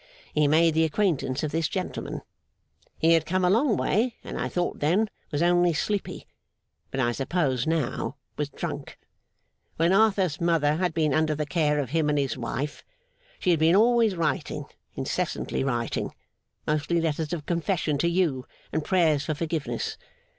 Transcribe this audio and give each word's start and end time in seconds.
he 0.33 0.47
made 0.47 0.73
the 0.73 0.83
acquaintance 0.83 1.43
of 1.43 1.51
this 1.51 1.67
gentleman. 1.67 2.23
He 2.97 3.13
had 3.13 3.23
come 3.23 3.45
a 3.45 3.51
long 3.51 3.77
way, 3.77 4.15
and, 4.23 4.35
I 4.39 4.49
thought 4.49 4.79
then, 4.79 5.11
was 5.29 5.43
only 5.43 5.73
sleepy; 5.73 6.25
but, 6.89 6.99
I 6.99 7.11
suppose 7.11 7.67
now, 7.67 8.15
was 8.35 8.49
drunk. 8.49 8.97
When 9.75 9.93
Arthur's 9.93 10.41
mother 10.41 10.77
had 10.77 10.95
been 10.95 11.13
under 11.13 11.35
the 11.35 11.45
care 11.45 11.77
of 11.77 11.91
him 11.91 12.09
and 12.09 12.17
his 12.17 12.35
wife, 12.35 12.83
she 13.37 13.51
had 13.51 13.59
been 13.59 13.75
always 13.75 14.15
writing, 14.15 14.65
incessantly 14.95 15.63
writing, 15.63 16.15
mostly 16.65 16.99
letters 16.99 17.31
of 17.31 17.45
confession 17.45 17.99
to 17.99 18.09
you, 18.09 18.47
and 18.71 18.83
Prayers 18.83 19.25
for 19.25 19.35
forgiveness. 19.35 19.97